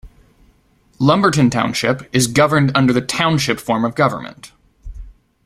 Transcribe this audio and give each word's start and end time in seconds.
Lumberton 0.97 1.51
Township 1.51 2.09
is 2.11 2.25
governed 2.25 2.71
under 2.75 2.91
the 2.91 3.01
Township 3.03 3.59
form 3.59 3.85
of 3.85 3.93
government. 3.93 4.51